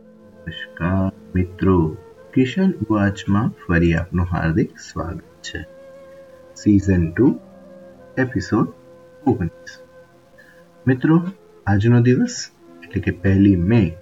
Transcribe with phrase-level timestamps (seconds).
[0.00, 1.96] નમસ્કાર મિત્રો,
[2.34, 5.66] કિશન વાચમાં ફરી આપનું હાર્દિક સ્વાગત છે.
[6.56, 7.40] સિઝન ટુ
[8.18, 8.68] એપિસોડ
[9.26, 9.78] ઓગણીસ.
[10.86, 11.24] મિત્રો,
[11.66, 12.50] આજનો દિવસ,
[12.82, 13.96] એટલે કે પહેલી મે,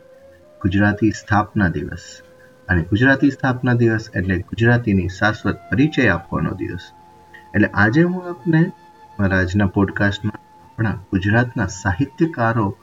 [0.62, 2.20] ગુજરાતી સ્થાપના દિવસ.
[2.68, 6.80] અને ગુજરાતી સ્થાપના દિવસ એટલે ગુજરાતીની શાશ્વત પરિચય આપવાનો દિવસ.
[7.54, 8.72] એટલે આજે હું આપને
[9.18, 12.76] મારા આજના પોડકાસ્ટમાં આપણા ગુજરાતના સાહિત્યકારો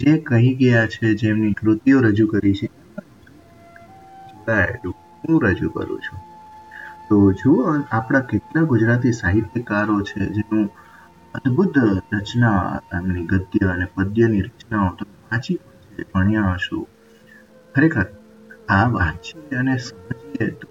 [0.00, 2.66] જે કહી ગયા છે જેમની કૃતિઓ રજૂ કરી છે
[5.28, 6.18] હું રજૂ કરું છું.
[7.08, 10.70] તો જુઓ, આપણા કેટલા ગુજરાતી સાહિત્યકારો છે જેનું
[11.34, 11.78] અદ્ભુત
[12.12, 15.58] રચના એમની ગદ્ય અને પદ્યની રચનાઓ તો વાંચી
[16.14, 16.86] ભણ્યા હશો.
[17.74, 18.06] ખરેખર
[18.68, 20.68] આ વાંચીએ અને સમજીએ તો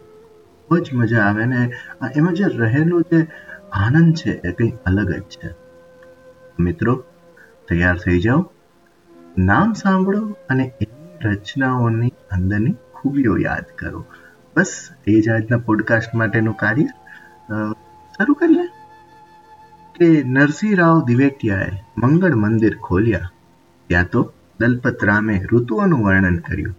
[0.67, 1.71] ખૂબ જ મજા આવે ને
[2.15, 3.27] એમાં જે રહેલો જે
[3.71, 5.49] આનંદ છે એ કંઈ અલગ જ છે.
[6.59, 7.03] મિત્રો,
[7.69, 8.51] તૈયાર થઈ જાઓ.
[9.39, 14.05] નામ સાંભળો અને એની રચનાઓની અંદરની ખૂબીઓ યાદ કરો.
[14.57, 16.85] બસ, એ જ આજના પોડકાસ્ટ માટેનું કાર્ય.
[18.17, 18.65] શરૂ કરીએ?
[19.95, 23.31] કે નરસિંહરાવ દિવેટિયાએ મંગળ મંદિર ખોલ્યા.
[23.87, 26.75] ત્યાં તો દલપત રામે ઋતુઓનું વર્ણન કર્યું.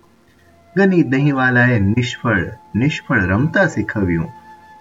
[0.77, 4.27] ગની દહીંવાલાએ નિષ્ફળ નિષ્ફળ રમતા શીખવ્યું.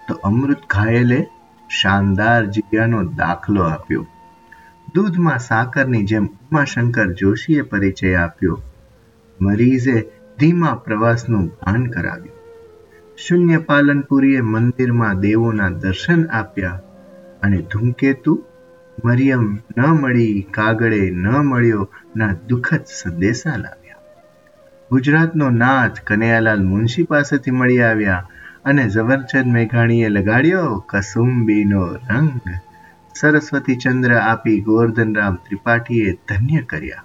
[0.08, 1.26] તો અમૃત ઘાયલે
[1.70, 4.06] શાનદાર જગ્યાનો દાખલો આપ્યો.
[4.94, 8.62] દૂધમાં સાકરની જેમ ઉમાશંકર જોશીએ પરિચય આપ્યો.
[9.40, 10.04] મરીઝે
[10.38, 12.36] ધીમા પ્રવાસનું ભાન કરાવ્યું.
[13.16, 16.80] શૂન્ય પાલનપુરીએ મંદિરમાં દેવોના દર્શન આપ્યા
[17.42, 18.44] અને ધૂમકેતુ,
[19.04, 23.96] મરિયમ ન મળી, કાગળે ન મળ્યો ના દુઃખદ સંદેશા લાવ્યા.
[24.90, 28.28] ગુજરાતનો નાથ કનૈયાલાલ મુનશી પાસેથી મળી આવ્યા
[28.64, 32.30] અને ઝવરચંદ મેઘાણીએ લગાડ્યો કસુંબીનો રંગ.
[33.20, 37.04] સરસ્વતી ચંદ્ર આપી ગોવર્ધનરામ ત્રિપાઠીએ ધન્ય કર્યા.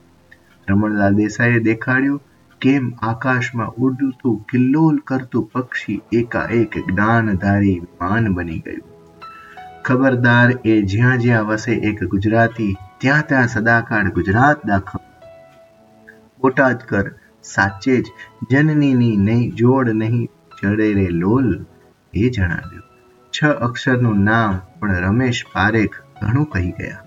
[0.69, 2.21] રમણલાલ દેસાઈએ દેખાડ્યું,
[2.61, 9.13] કેમ આકાશમાં ઉડતું, કિલ્લોલ કરતું પક્ષી એકાએક જ્ઞાનધારી વિમાન બની ગયું?
[9.83, 14.99] ખબરદાર એ જ્યાં જ્યાં વસે એક ગુજરાતી, ત્યાં ત્યાં સદાકાળ ગુજરાત દાખવ.
[16.41, 17.11] બોટાદ કર,
[17.43, 18.05] સાચે જ
[18.51, 20.29] જનનીની નહીં જોડ નહીં
[20.61, 21.65] ચડે રે લોલ.
[22.13, 22.83] એ જણાવ્યું.
[23.31, 27.03] છ અક્ષરનું નામ પણ રમેશ પારેખ ઘણું કહી ગયા.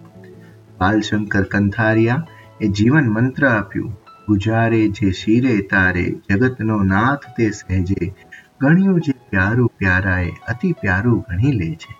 [0.79, 2.27] બાલશંકર કંથારિયા
[2.61, 3.93] એ જીવન મંત્ર આપ્યું.
[4.29, 8.15] ગુજારે જે શિરે તારે, જગતનો નાથ તે સહેજે.
[8.61, 11.97] ગણ્યું જે પ્યારું પ્યારાએ, અતિ પ્યારું ગણી લે છે.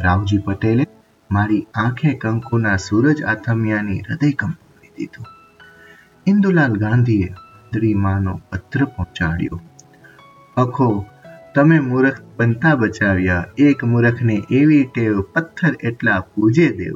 [0.00, 0.86] રાવજી પટેલે
[1.30, 5.26] મારી આંખે કંકુના સૂરજ આથમિયાની હૃદય કંપાવી દીધું.
[6.26, 7.34] ઇન્દુલાલ ગાંધીએ
[7.94, 9.60] માનો પત્ર પહોંચાડ્યો.
[10.56, 11.06] અખો
[11.54, 13.44] તમે મૂર્ખ બનતા બચાવ્યા.
[13.58, 16.94] એક મૂર્ખને એવી ટેવ પથ્થર એટલા પૂજે દેવ.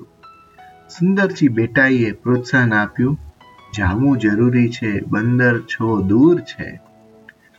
[0.88, 3.18] સુંદરજી બેટાઈએ પ્રોત્સાહન આપ્યું
[3.76, 6.80] જાવું જરૂરી છે, બંદર છો દૂર છે.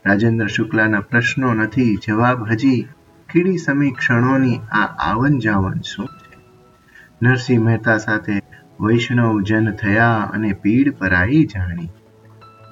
[0.06, 2.88] રાજેન્દ્ર શુક્લાના પ્રશ્નો નથી, જવાબ હજી
[3.32, 6.38] કીડી સમીક્ષણોની આ આવન જાવન શું છે?
[7.22, 8.42] નરસિંહ મહેતા સાથે
[8.80, 11.88] વૈષ્ણવ જન થયા અને પીડ પરાઈ જાણી.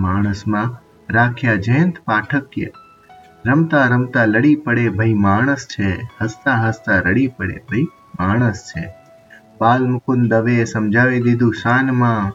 [0.00, 2.66] માણસમાં રાખ્યા જયંત પાઠક્ય
[3.48, 6.10] રમતા રમતા લડી પડે ભાઈ માણસ છે.
[6.20, 7.86] હસતા હસતા રડી પડે ભાઈ
[8.20, 8.94] માણસ છે.
[9.60, 12.30] બાલ મુકુંદ દવે સમજાવી દીધું શાનમાં.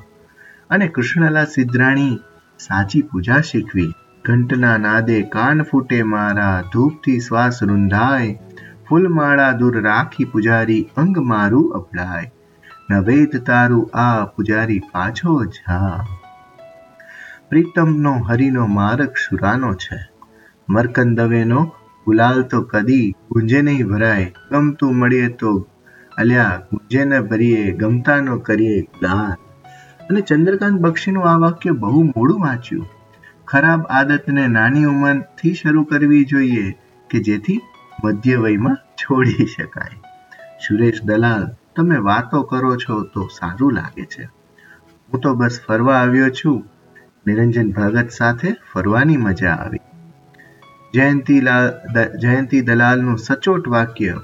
[0.70, 2.20] અને કૃષ્ણલા સિદ્રાણી
[2.60, 3.94] સાચી પૂજા શીખવી.
[4.26, 8.40] ઘંટના નાદે કાન ફૂટે મારા, ધૂપથી શ્વાસ રૂંધાય.
[8.90, 12.32] ફૂલમાળા દૂર રાખી પૂજારી અંગ મારું અપડાય.
[12.92, 16.06] નવેદ તારું આ પૂજારી પાછો જા.
[17.50, 20.13] પ્રીતમનો હરિનો માર્ગ શુરાનો છે.
[20.70, 21.72] મરકન દવેનો
[22.06, 25.68] ગુલાલ તો કદી ગુંજે નહીં ભરાય, ગમતું મળીએ તો.
[26.18, 29.32] અલ્યા, ગુંજે ન ભરીએ ગમતાનો કરીએ ગુલાલ.
[30.10, 32.90] અને ચંદ્રકાંત બક્ષીનું આ વાક્ય બહુ મોડું વાંચ્યું.
[33.48, 36.72] ખરાબ આદતને નાની ઉંમરથી શરૂ કરવી જોઈએ
[37.10, 37.62] કે જેથી
[38.04, 40.02] મધ્ય વયમાં છોડી શકાય.
[40.68, 44.24] સુરેશ દલાલ, તમે વાતો કરો છો તો સારું લાગે છે.
[45.14, 46.64] હું તો બસ ફરવા આવ્યો છું.
[47.28, 49.78] નિરંજન ભગત સાથે ફરવાની મજા આવી.
[50.94, 51.72] જયંતીલાલ
[52.18, 54.22] જયંતિ દલાલનું સચોટ વાક્ય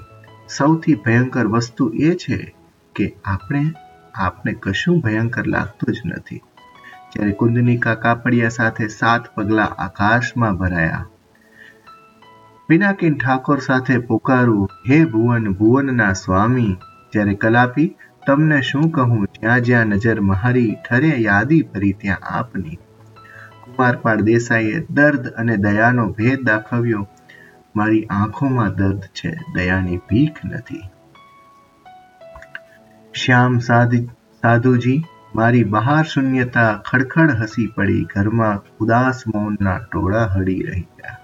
[0.56, 2.54] સૌથી ભયંકર વસ્તુ એ છે
[2.94, 3.72] કે આપણે,
[4.14, 6.36] આપને કશું ભયંકર લાગતું જ નથી.
[7.12, 11.08] જ્યારે કુંદનિકા કાપડિયા સાથે સાત પગલા આકાશમાં ભરાયા.
[12.68, 16.76] પિનાકિન ઠાકોર સાથે પોકારું હે ભુવન, ભુવનના સ્વામી,
[17.12, 17.96] જ્યારે કલાપી,
[18.26, 19.28] તમને શું કહું?
[19.40, 22.78] જ્યાં જ્યાં નજર મહારી, ઠરે યાદી ભરી ત્યાં આપની
[23.80, 27.08] કુમારપાળ દેસાઈએ દર્દ અને દયાનો ભેદ દાખવ્યો.
[27.76, 30.82] મારી આંખોમાં દર્દ છે, દયાની ભીખ નથી.
[33.14, 35.04] શ્યામ સાધુજી,
[35.34, 41.16] મારી બહાર શૂન્યતા ખડખડ હસી પડી, ઘરમાં ઉદાસ મૌનના ટોળા હળી રહ્યા.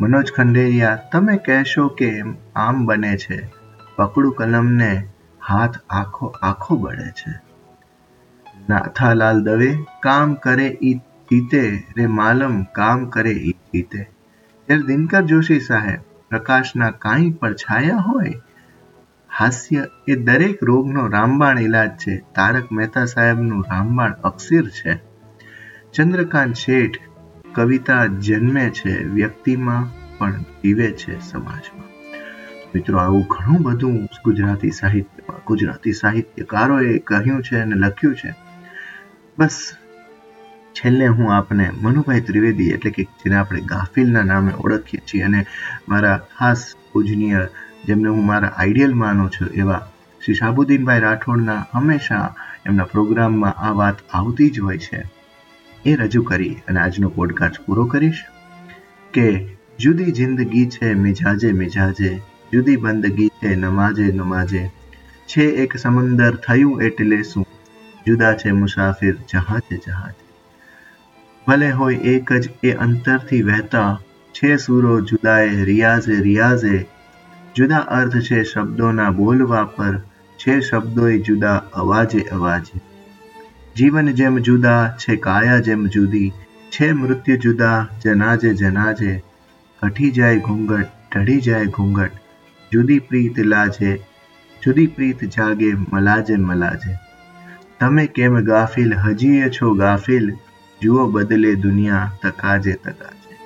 [0.00, 2.22] મનોજ ખંડેરિયા, તમે કહેશો કે
[2.56, 3.52] આમ બને છે.
[3.96, 5.08] પકડું કલમને
[5.48, 7.40] હાથ આખો આખો બળે છે.
[8.68, 9.72] નાથાલાલ દવે,
[10.02, 11.00] કામ કરે ઈ
[11.32, 14.00] જીતે રે માલમ કામ કરે ઈ જીતે
[14.68, 18.32] ત્યારે દિનકર જોશી સાહેબ પ્રકાશના કાંઈ પડછાયા હોય
[19.38, 24.98] હાસ્ય એ દરેક રોગનો રામબાણ ઈલાજ છે તારક મહેતા સાહેબનું રામબાણ અક્ષીર છે
[25.92, 27.00] ચંદ્રકાંત શેઠ
[27.52, 29.88] કવિતા જન્મે છે વ્યક્તિમાં
[30.18, 31.90] પણ જીવે છે સમાજમાં
[32.74, 38.34] મિત્રો આવું ઘણું બધું ગુજરાતી સાહિત્યમાં, ગુજરાતી સાહિત્યકારોએ કહ્યું છે અને લખ્યું છે.
[39.38, 39.76] બસ
[40.74, 45.46] છેલ્લે હું આપને મનુભાઈ ત્રિવેદી એટલે કે જેને આપણે ગાફિલના નામે ઓળખીએ છીએ અને
[45.88, 47.48] મારા ખાસ પૂજનીય
[47.86, 49.80] જેમને હું મારા આઈડિયલ માનું છું એવા
[50.24, 52.34] શ્રી શાબુદ્દીનભાઈ રાઠોડના હંમેશા
[52.66, 55.02] એમના પ્રોગ્રામમાં આ વાત આવતી જ હોય છે.
[55.86, 58.24] એ રજૂ કરી અને આજનો પોડકાસ્ટ પૂરો કરીશ
[59.14, 59.26] કે
[59.78, 62.10] જુદી જિંદગી છે મિજાજે મિજાજે,
[62.52, 64.62] જુદી બંદગી છે નમાજે નમાજે,
[65.26, 67.46] છે એક સમંદર થયું એટલે શું?
[68.06, 70.21] જુદા છે મુસાફિર જહાજે જહાજે.
[71.46, 74.00] ભલે હોય એક જ, એ અંતરથી વહેતા
[74.32, 76.86] છે સૂરો જુદાએ, રિયાઝે રિયાઝે.
[77.56, 79.98] જુદા અર્થ છે શબ્દોના બોલવા પર,
[80.38, 82.80] છે શબ્દોય જુદા અવાજે અવાજે.
[83.76, 86.32] જીવન જેમ જુદા, છે કાયા જેમ જુદી,
[86.70, 89.22] છે મૃત્યુ જુદા, જનાજે જનાજે.
[89.84, 92.10] હઠી જાય ઘૂંઘટ, ઢળી જાય ઘૂંઘટ.
[92.72, 94.02] જુદી પ્રીત લાજે,
[94.64, 96.96] જુદી પ્રીત જાગે, મલાજે મલાજે.
[97.80, 98.94] તમે કેમ ગાફિલ?
[98.94, 100.32] હજીએ છો ગાફિલ?
[100.82, 103.36] જુઓ બદલે દુનિયા તકાજે તકાજે.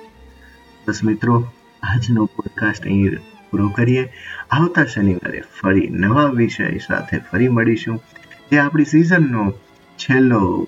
[0.87, 1.51] બસ મિત્રો,
[1.83, 3.17] આજનો પોડકાસ્ટ અહીં
[3.51, 4.13] પૂરો કરીએ.
[4.51, 8.03] આવતા શનિવારે ફરી નવા વિષય સાથે ફરી મળીશું.
[8.51, 9.51] જે આપણી સિઝનનો
[9.97, 10.67] છેલ્લો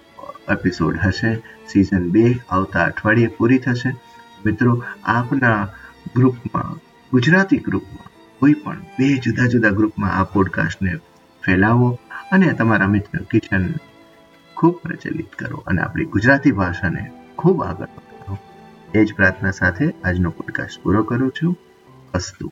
[0.52, 1.36] એપિસોડ હશે.
[1.68, 3.96] સિઝન બે આવતા અઠવાડિયે પૂરી થશે.
[4.46, 5.68] મિત્રો, આપના
[6.16, 6.80] ગ્રુપમાં
[7.12, 10.96] ગુજરાતી ગ્રુપમાં કોઈ પણ બે જુદા જુદા ગ્રુપમાં આ પોડકાસ્ટને
[11.46, 12.00] ફેલાવો.
[12.32, 13.74] અને તમારા મિત્ર કિચન
[14.60, 18.38] ખૂબ પ્રચલિત કરો અને આપણી ગુજરાતી ભાષાને ખૂબ આગળ વધારો.
[18.94, 21.58] એ જ પ્રાર્થના સાથે આજનો પોડકાસ્ટ પૂરો કરું છું.
[22.14, 22.52] અસ્તુ.